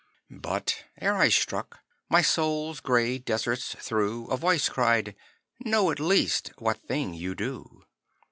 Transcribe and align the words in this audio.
But 0.33 0.85
ere 0.99 1.15
I 1.15 1.29
struck, 1.29 1.81
my 2.09 2.23
soul's 2.23 2.79
grey 2.79 3.19
deserts 3.19 3.75
through 3.77 4.25
A 4.29 4.35
voice 4.37 4.67
cried, 4.67 5.15
'Know 5.59 5.91
at 5.91 5.99
least 5.99 6.51
what 6.57 6.81
thing 6.81 7.13
you 7.13 7.35
do.' 7.35 7.83